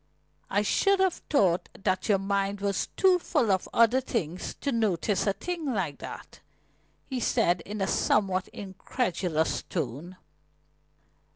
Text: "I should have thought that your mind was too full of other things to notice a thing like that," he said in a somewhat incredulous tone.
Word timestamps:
"I 0.49 0.63
should 0.63 0.99
have 0.99 1.21
thought 1.29 1.69
that 1.83 2.09
your 2.09 2.17
mind 2.17 2.59
was 2.59 2.87
too 2.97 3.19
full 3.19 3.51
of 3.51 3.69
other 3.71 4.01
things 4.01 4.55
to 4.61 4.71
notice 4.71 5.27
a 5.27 5.33
thing 5.33 5.71
like 5.75 5.99
that," 5.99 6.39
he 7.05 7.19
said 7.19 7.61
in 7.67 7.81
a 7.81 7.87
somewhat 7.87 8.47
incredulous 8.47 9.61
tone. 9.61 10.17